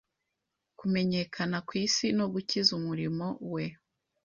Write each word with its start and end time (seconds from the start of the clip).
kumenyekana 0.79 1.57
ku 1.67 1.73
isi 1.85 2.07
no 2.17 2.25
gukiza 2.33 2.71
umurimo 2.79 3.27
we 3.53 3.63